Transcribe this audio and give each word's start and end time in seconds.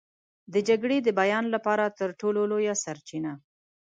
د 0.53 0.55
جګړې 0.67 0.97
د 1.03 1.09
بیان 1.19 1.45
لپاره 1.55 1.85
تر 1.99 2.09
ټولو 2.19 2.41
لویه 2.51 2.75
سرچینه. 2.83 3.33